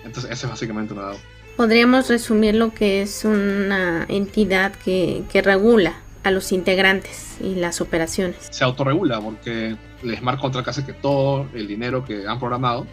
[0.05, 1.12] Entonces, ese es básicamente una
[1.57, 7.80] Podríamos resumir lo que es una entidad que, que regula a los integrantes y las
[7.80, 8.37] operaciones.
[8.50, 12.87] Se autorregula porque el smart contract hace que todo el dinero que han programado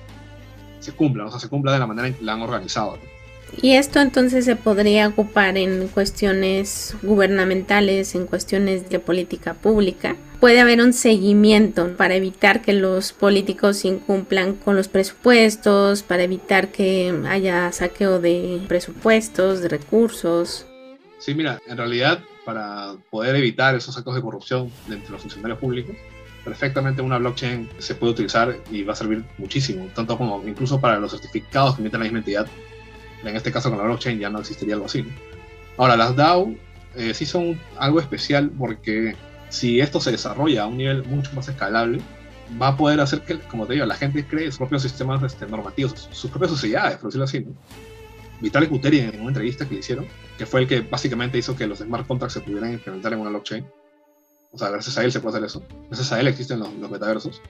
[0.80, 2.98] se cumpla, o sea, se cumpla de la manera en que la han organizado.
[3.62, 10.16] Y esto entonces se podría ocupar en cuestiones gubernamentales, en cuestiones de política pública.
[10.40, 16.72] Puede haber un seguimiento para evitar que los políticos incumplan con los presupuestos, para evitar
[16.72, 20.68] que haya saqueo de presupuestos, de recursos.
[21.18, 25.98] Sí, mira, en realidad para poder evitar esos actos de corrupción entre los funcionarios públicos,
[26.46, 30.98] perfectamente una blockchain se puede utilizar y va a servir muchísimo, tanto como incluso para
[30.98, 32.48] los certificados que emiten la misma entidad
[33.26, 35.06] en este caso con la blockchain ya no existiría algo así.
[35.76, 36.54] Ahora, las DAO
[36.96, 39.14] eh, sí son algo especial porque
[39.50, 42.00] si esto se desarrolla a un nivel mucho más escalable,
[42.62, 45.48] va a poder hacer que, como te digo, la gente cree sus propios sistemas este,
[45.48, 47.42] normativos, sus propias sociedades, por decirlo así.
[47.42, 47.52] ¿no?
[48.42, 51.68] Vitalik Buterin, en una entrevista que le hicieron, que fue el que básicamente hizo que
[51.68, 53.66] los smart contracts se pudieran implementar en una blockchain.
[54.52, 55.64] O sea, gracias a él se puede hacer eso.
[55.88, 57.42] Gracias a él existen los, metaversos.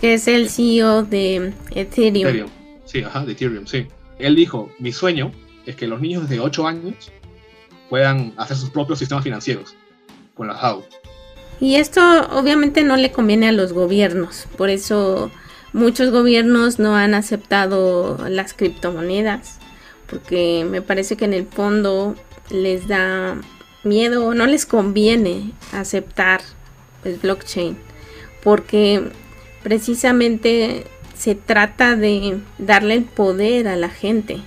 [0.00, 2.28] Que es el CEO de Ethereum.
[2.28, 2.50] Ethereum.
[2.84, 3.86] Sí, ajá, de Ethereum, sí
[4.18, 5.32] él dijo, mi sueño
[5.66, 7.10] es que los niños de 8 años
[7.88, 9.74] puedan hacer sus propios sistemas financieros
[10.34, 10.86] con la DAO.
[11.60, 15.30] Y esto obviamente no le conviene a los gobiernos, por eso
[15.72, 19.57] muchos gobiernos no han aceptado las criptomonedas,
[20.08, 22.16] porque me parece que en el fondo
[22.50, 23.36] les da
[23.84, 26.40] miedo no les conviene aceptar
[27.04, 27.76] el blockchain
[28.42, 29.10] porque
[29.62, 34.40] precisamente se trata de darle el poder a la gente.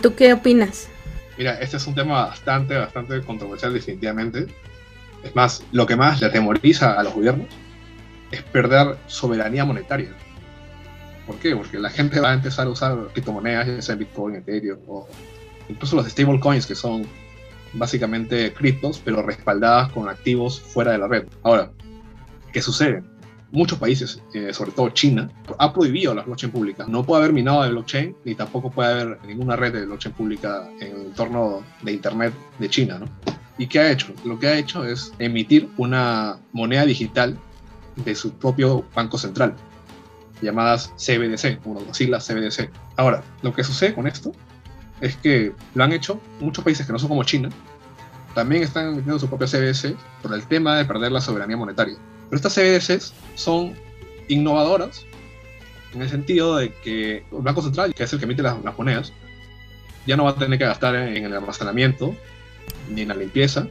[0.00, 0.88] ¿Tú qué opinas?
[1.36, 4.46] Mira, este es un tema bastante, bastante controversial definitivamente.
[5.24, 7.48] Es más, lo que más le atemoriza a los gobiernos
[8.30, 10.14] es perder soberanía monetaria.
[11.26, 11.54] ¿Por qué?
[11.54, 15.06] Porque la gente va a empezar a usar criptomonedas, ya sea Bitcoin, Ethereum o
[15.68, 17.06] incluso los stablecoins que son
[17.74, 21.26] básicamente criptos, pero respaldadas con activos fuera de la red.
[21.42, 21.70] Ahora,
[22.52, 23.02] ¿qué sucede?
[23.50, 26.88] Muchos países, eh, sobre todo China, ha prohibido las blockchain públicas.
[26.88, 30.68] No puede haber minado de blockchain, ni tampoco puede haber ninguna red de blockchain pública
[30.80, 32.98] en el entorno de Internet de China.
[32.98, 33.06] ¿no?
[33.58, 34.14] ¿Y qué ha hecho?
[34.24, 37.38] Lo que ha hecho es emitir una moneda digital
[37.96, 39.54] de su propio banco central,
[40.42, 42.70] llamadas CBDC, como las siglas CBDC.
[42.96, 44.32] Ahora, lo que sucede con esto
[45.00, 47.48] es que lo han hecho muchos países que no son como China,
[48.34, 51.96] también están metiendo su propia CBDC por el tema de perder la soberanía monetaria.
[52.30, 53.74] Pero estas CBDCs son
[54.28, 55.04] innovadoras
[55.94, 59.12] en el sentido de que el Banco Central, que es el que emite las, monedas,
[60.06, 62.14] ya no va a tener que gastar en el almacenamiento,
[62.88, 63.66] ni en la limpieza,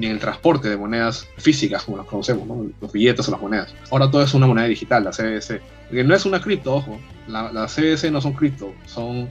[0.00, 2.48] ni en el transporte de monedas físicas como las conocemos,
[2.80, 3.74] los billetes o las monedas.
[3.90, 5.60] Ahora todo es una moneda digital, la CBDC.
[5.90, 9.28] Que no es una cripto, ojo, las la CBDC no son cripto, son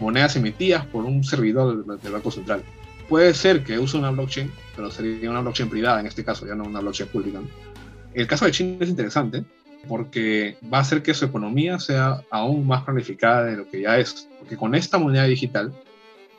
[0.00, 2.64] monedas emitidas por un servidor del, Banco Central.
[3.08, 6.56] Puede ser que use una blockchain, pero sería una blockchain privada en este caso, ya
[6.56, 7.38] no una blockchain pública.
[8.12, 9.44] El caso de China es interesante
[9.86, 13.98] porque va a hacer que su economía sea aún más planificada de lo que ya
[13.98, 14.28] es.
[14.40, 15.72] Porque con esta moneda digital,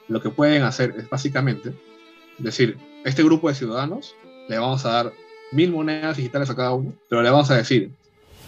[0.10, 1.74] lo que pueden hacer es básicamente
[2.40, 4.16] decir, este grupo de ciudadanos
[4.48, 5.14] le vamos a dar
[5.52, 7.92] mil monedas digitales a cada uno, pero le vamos a decir,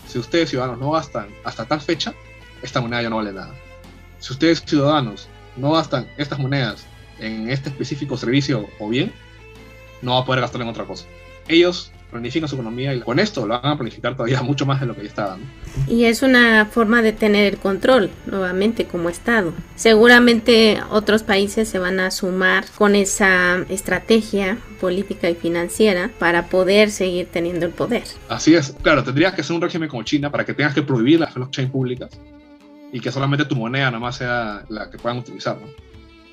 [0.08, 2.14] si ustedes ciudadanos no gastan hasta tal fecha,
[2.62, 3.54] esta moneda ya no vale nada
[4.22, 5.28] si ustedes ciudadanos
[5.58, 6.86] no gastan estas monedas
[7.20, 9.12] en este específico servicio o bien,
[10.02, 11.06] no va a poder gastar en otra cosa.
[11.48, 14.86] Ellos planifican su economía y con esto lo van a planificar todavía mucho más de
[14.86, 15.46] lo que ya está dando.
[15.88, 19.54] Y es una forma de tener el control, nuevamente, como Estado.
[19.76, 26.92] Seguramente otros países se van a sumar con esa estrategia política y financiera para poder
[26.92, 28.04] seguir teniendo el poder.
[28.30, 31.20] Así es, claro, tendrías que ser un régimen como China para que tengas que prohibir
[31.20, 32.10] las blockchain públicas
[32.92, 35.91] y que solamente tu moneda nada más sea la que puedan utilizar, ¿no?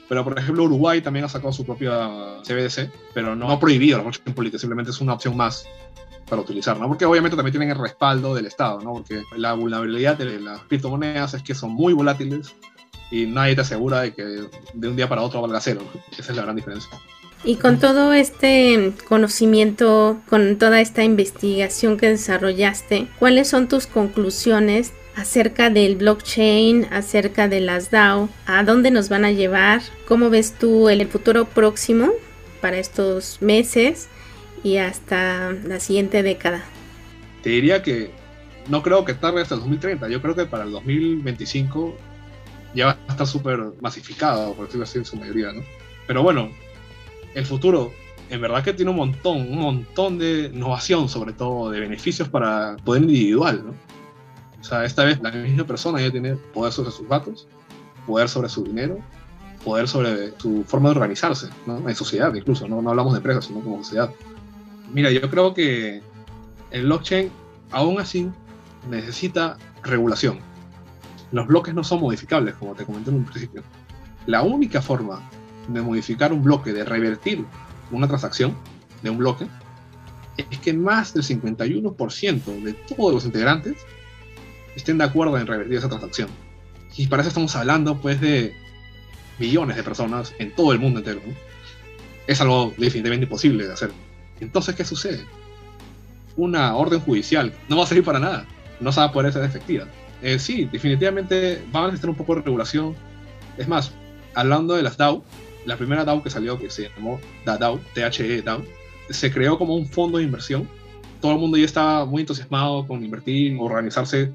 [0.09, 2.09] Pero, por ejemplo, Uruguay también ha sacado su propia
[2.43, 5.67] CBDC, pero no ha prohibido la blockchain política, simplemente es una opción más
[6.29, 6.89] para utilizar, ¿no?
[6.89, 8.95] Porque obviamente también tienen el respaldo del Estado, ¿no?
[8.95, 12.55] Porque la vulnerabilidad de las criptomonedas es que son muy volátiles
[13.11, 14.23] y nadie te asegura de que
[14.75, 15.83] de un día para otro valga cero.
[16.17, 16.91] Esa es la gran diferencia.
[17.45, 24.93] Y con todo este conocimiento, con toda esta investigación que desarrollaste, ¿cuáles son tus conclusiones
[25.15, 30.53] acerca del blockchain, acerca de las DAO, a dónde nos van a llevar, cómo ves
[30.53, 32.11] tú el futuro próximo
[32.61, 34.09] para estos meses
[34.63, 36.65] y hasta la siguiente década.
[37.43, 38.11] Te diría que
[38.69, 41.97] no creo que tarde hasta el 2030, yo creo que para el 2025
[42.75, 45.63] ya va a estar súper masificado, por decirlo así, en su mayoría, ¿no?
[46.07, 46.51] Pero bueno,
[47.35, 47.93] el futuro
[48.31, 52.77] en verdad que tiene un montón, un montón de innovación, sobre todo de beneficios para
[52.85, 53.73] poder individual.
[54.61, 57.49] O sea, esta vez la misma persona ya tiene poder sobre sus datos,
[58.07, 58.99] poder sobre su dinero,
[59.65, 61.49] poder sobre su forma de organizarse.
[61.67, 62.83] En sociedad incluso, ¿no?
[62.83, 64.11] no hablamos de empresas, sino como sociedad.
[64.93, 66.03] Mira, yo creo que
[66.71, 67.31] el blockchain
[67.71, 68.31] aún así
[68.91, 70.39] necesita regulación.
[71.31, 73.63] Los bloques no son modificables, como te comenté en un principio.
[74.27, 75.21] La única forma
[75.69, 77.45] de modificar un bloque, de revertir
[77.91, 78.57] una transacción
[79.03, 79.47] de un bloque,
[80.37, 83.77] es que más del 51% de todos los integrantes
[84.77, 86.29] estén de acuerdo en revertir esa transacción.
[86.97, 88.55] Y para eso estamos hablando pues de
[89.39, 91.21] millones de personas en todo el mundo entero.
[92.27, 93.91] Es algo definitivamente imposible de hacer.
[94.41, 95.25] Entonces, ¿qué sucede?
[96.37, 98.47] Una orden judicial no va a servir para nada.
[98.81, 99.87] No se va a poder ser efectiva.
[100.23, 102.95] Eh, sí, definitivamente va a necesitar un poco de regulación.
[103.57, 103.93] Es más,
[104.35, 105.25] hablando de las DAO,
[105.69, 108.65] la primera DAO que salió, que se llamó DAO, THE DAO,
[109.11, 110.67] se creó como un fondo de inversión.
[111.21, 114.33] Todo el mundo ya estaba muy entusiasmado con invertir, organizarse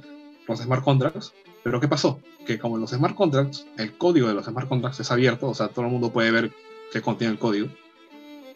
[0.48, 1.34] los smart contracts.
[1.64, 2.20] Pero ¿qué pasó?
[2.46, 5.70] Que como los smart contracts, el código de los smart contracts es abierto, o sea,
[5.70, 6.52] todo el mundo puede ver
[6.92, 7.68] qué contiene el código.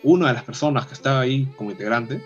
[0.03, 2.21] Una de las personas que estaba ahí como integrante,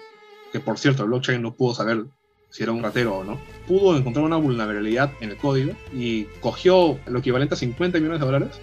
[0.51, 2.07] que por cierto el blockchain no pudo saber
[2.49, 6.99] si era un ratero o no, pudo encontrar una vulnerabilidad en el código y cogió
[7.05, 8.59] lo equivalente a 50 millones de dólares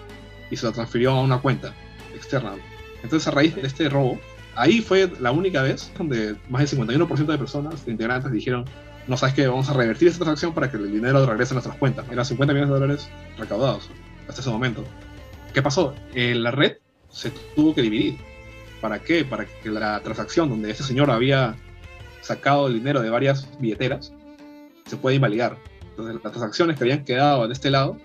[0.51, 1.75] y se lo transfirió a una cuenta
[2.15, 2.55] externa.
[3.03, 4.19] Entonces, a raíz de este robo,
[4.55, 8.65] ahí fue la única vez donde más del 51% de personas, de integrantes, dijeron,
[9.07, 11.77] no sabes que vamos a revertir esta transacción para que el dinero regrese a nuestras
[11.77, 12.05] cuentas.
[12.11, 13.09] Eran 50 millones de dólares
[13.39, 13.89] recaudados
[14.29, 14.85] hasta ese momento.
[15.55, 15.95] ¿Qué pasó?
[16.15, 16.77] Eh, la red
[17.11, 18.19] se tuvo que dividir.
[18.81, 19.25] ¿Para qué?
[19.25, 21.57] Para que la transacción donde ese señor había
[22.21, 24.13] sacado el dinero de varias billeteras
[24.87, 25.57] se pueda invalidar.
[25.91, 27.99] Entonces las transacciones que habían quedado de este lado,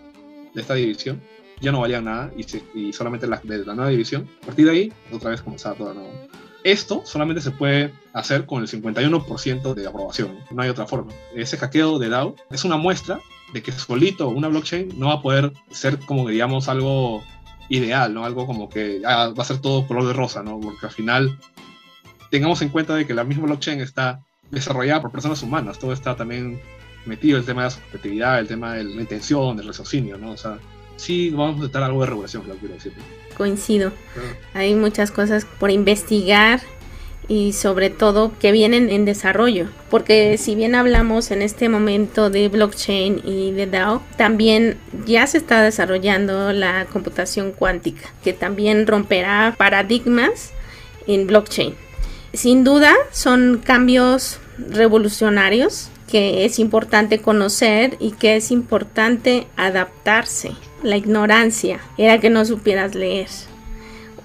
[0.53, 1.21] de esta división,
[1.61, 2.31] ya no valían nada
[2.73, 4.27] y, solamente las de la nueva división.
[4.43, 6.13] A partir de ahí, otra vez comenzaba todo de nuevo.
[6.63, 11.11] Esto solamente se puede hacer con el 51% de aprobación, no hay otra forma.
[11.35, 13.19] Ese hackeo de DAO es una muestra
[13.53, 17.21] de que solito una blockchain no va a poder ser como digamos algo
[17.69, 18.25] ideal, ¿no?
[18.25, 20.59] Algo como que va a ser todo color de rosa, ¿no?
[20.59, 21.37] Porque al final
[22.31, 26.15] tengamos en cuenta de que la misma blockchain está desarrollada por personas humanas, todo está
[26.15, 26.61] también
[27.05, 30.31] metido el tema de la subjetividad, el tema de la intención, del raciocinio, ¿no?
[30.31, 30.59] O sea,
[30.97, 32.93] sí vamos a necesitar algo de regulación, claro, quiero decir.
[33.37, 33.91] Coincido.
[34.53, 36.61] Hay muchas cosas por investigar
[37.27, 39.67] y sobre todo que vienen en desarrollo.
[39.89, 45.37] Porque si bien hablamos en este momento de blockchain y de DAO, también ya se
[45.37, 50.51] está desarrollando la computación cuántica, que también romperá paradigmas
[51.07, 51.75] en blockchain.
[52.33, 60.51] Sin duda son cambios revolucionarios que es importante conocer y que es importante adaptarse.
[60.83, 63.29] La ignorancia era que no supieras leer.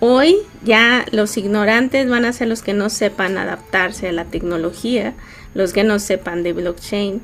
[0.01, 5.15] Hoy ya los ignorantes van a ser los que no sepan adaptarse a la tecnología,
[5.55, 7.23] los que no sepan de blockchain,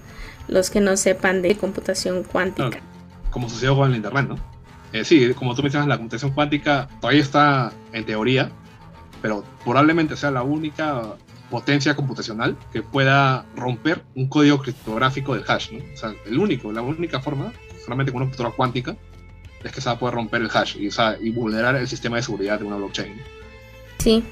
[0.48, 2.80] los que no sepan de computación cuántica.
[3.30, 4.36] como sucedió con el Internet, ¿no?
[4.92, 8.52] Eh, sí, como tú mencionas, la computación cuántica todavía está en teoría,
[9.20, 11.16] pero probablemente sea la única
[11.50, 15.78] potencia computacional que pueda romper un código criptográfico del hash, ¿no?
[15.92, 17.52] O sea, el único, la única forma,
[17.84, 18.96] solamente con una computadora cuántica,
[19.64, 20.88] es que se va a poder romper el hash y,
[21.26, 23.20] y vulnerar el sistema de seguridad de una blockchain.
[23.98, 24.22] Sí,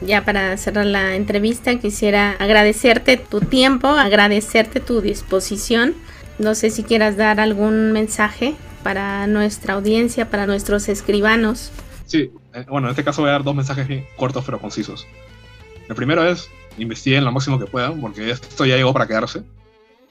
[0.00, 5.94] ya para cerrar la entrevista quisiera agradecerte tu tiempo, agradecerte tu disposición.
[6.38, 11.70] No sé si quieras dar algún mensaje para nuestra audiencia, para nuestros escribanos.
[12.06, 15.06] Sí, eh, bueno, en este caso voy a dar dos mensajes cortos pero concisos.
[15.88, 19.42] El primero es, investiguen lo máximo que puedan, porque esto ya llegó para quedarse.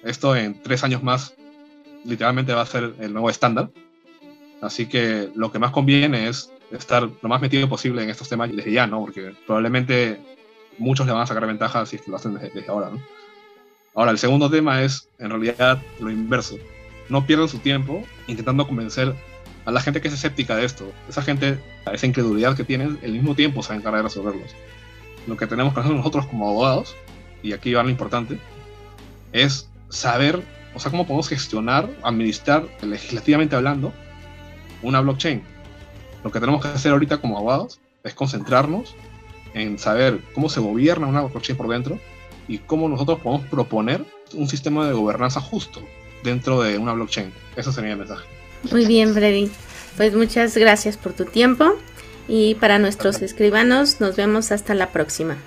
[0.03, 1.35] Esto en tres años más
[2.03, 3.69] literalmente va a ser el nuevo estándar.
[4.63, 8.49] Así que lo que más conviene es estar lo más metido posible en estos temas
[8.49, 9.01] desde ya, ¿no?
[9.01, 10.21] Porque probablemente
[10.77, 13.01] muchos le van a sacar ventaja si es que lo hacen desde, ahora, ¿no?
[13.93, 16.57] Ahora, el segundo tema es, en realidad, lo inverso.
[17.09, 19.13] No pierdan su tiempo intentando convencer
[19.65, 20.91] a la gente que es escéptica de esto.
[21.09, 21.59] Esa gente,
[21.91, 24.55] esa incredulidad que tienen, el mismo tiempo se va a encargar de resolverlos.
[25.27, 26.95] Lo que tenemos que hacer nosotros como abogados,
[27.43, 28.39] y aquí va lo importante,
[29.33, 30.41] es saber,
[30.73, 33.93] o sea, cómo podemos gestionar, administrar, legislativamente hablando,
[34.83, 35.41] una blockchain.
[36.23, 38.95] Lo que tenemos que hacer ahorita como abogados es concentrarnos
[39.53, 41.99] en saber cómo se gobierna una blockchain por dentro
[42.47, 45.81] y cómo nosotros podemos proponer un sistema de gobernanza justo
[46.23, 47.31] dentro de una blockchain.
[47.55, 48.25] Eso sería el mensaje.
[48.71, 49.51] Muy bien, Freddy.
[49.97, 51.73] Pues muchas gracias por tu tiempo
[52.27, 55.37] y para nuestros escribanos nos vemos hasta la próxima.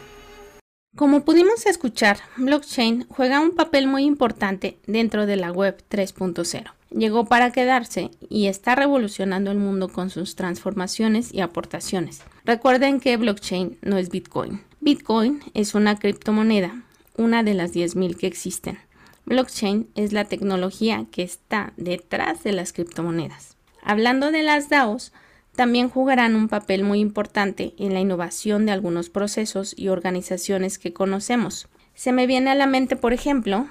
[0.95, 7.27] Como pudimos escuchar, blockchain juega un papel muy importante dentro de la web 3.0 llegó
[7.27, 12.23] para quedarse y está revolucionando el mundo con sus transformaciones y aportaciones.
[12.45, 14.63] Recuerden que blockchain no es Bitcoin.
[14.81, 16.83] Bitcoin es una criptomoneda,
[17.17, 18.79] una de las 10.000 que existen.
[19.25, 23.57] Blockchain es la tecnología que está detrás de las criptomonedas.
[23.83, 25.13] Hablando de las DAOs,
[25.57, 30.93] también jugarán un papel muy importante en la innovación de algunos procesos y organizaciones que
[30.93, 31.69] conocemos.
[31.95, 33.67] Se me viene a la mente, por ejemplo,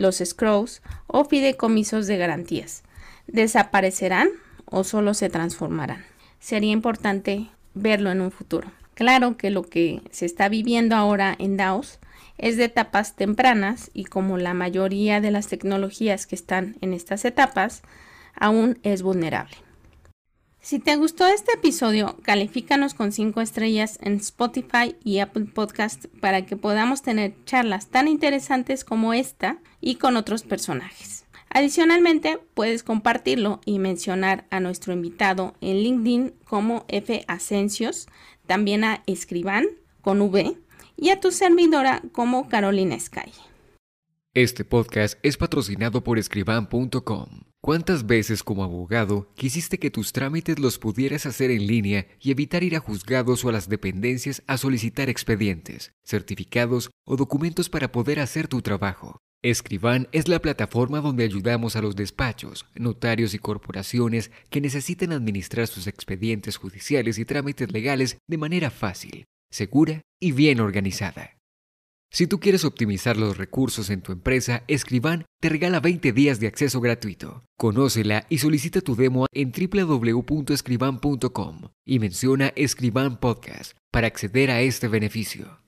[0.00, 2.82] los scrolls o fideicomisos de garantías.
[3.26, 4.30] ¿Desaparecerán
[4.64, 6.04] o solo se transformarán?
[6.40, 8.72] Sería importante verlo en un futuro.
[8.94, 11.98] Claro que lo que se está viviendo ahora en DAOs
[12.38, 17.24] es de etapas tempranas y como la mayoría de las tecnologías que están en estas
[17.24, 17.82] etapas,
[18.34, 19.56] aún es vulnerable.
[20.62, 26.44] Si te gustó este episodio, califícanos con 5 estrellas en Spotify y Apple Podcast para
[26.44, 31.24] que podamos tener charlas tan interesantes como esta y con otros personajes.
[31.48, 37.24] Adicionalmente, puedes compartirlo y mencionar a nuestro invitado en LinkedIn como F.
[37.26, 38.06] Asencios,
[38.46, 39.64] también a Escriban
[40.02, 40.58] con V
[40.94, 43.32] y a tu servidora como Carolina Sky.
[44.34, 47.40] Este podcast es patrocinado por escriban.com.
[47.60, 52.62] ¿Cuántas veces como abogado quisiste que tus trámites los pudieras hacer en línea y evitar
[52.62, 58.20] ir a juzgados o a las dependencias a solicitar expedientes, certificados o documentos para poder
[58.20, 59.18] hacer tu trabajo?
[59.42, 65.66] Escriban es la plataforma donde ayudamos a los despachos, notarios y corporaciones que necesiten administrar
[65.66, 71.39] sus expedientes judiciales y trámites legales de manera fácil, segura y bien organizada.
[72.12, 76.48] Si tú quieres optimizar los recursos en tu empresa, Escriban te regala 20 días de
[76.48, 77.44] acceso gratuito.
[77.56, 84.88] Conócela y solicita tu demo en www.escriban.com y menciona Escriban Podcast para acceder a este
[84.88, 85.60] beneficio.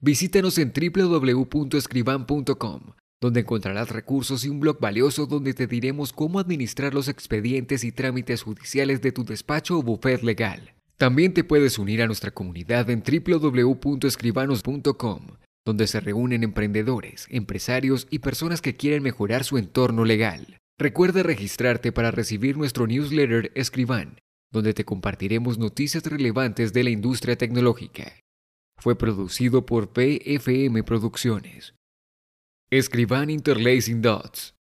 [0.00, 2.80] Visítanos en www.escriban.com,
[3.20, 7.90] donde encontrarás recursos y un blog valioso donde te diremos cómo administrar los expedientes y
[7.90, 10.76] trámites judiciales de tu despacho o bufet legal.
[10.96, 15.26] También te puedes unir a nuestra comunidad en www.escribanos.com,
[15.64, 20.58] donde se reúnen emprendedores, empresarios y personas que quieren mejorar su entorno legal.
[20.78, 24.18] Recuerda registrarte para recibir nuestro newsletter Escriban,
[24.52, 28.12] donde te compartiremos noticias relevantes de la industria tecnológica.
[28.78, 31.74] Fue producido por PFM Producciones.
[32.70, 34.54] Escriban Interlacing Dots.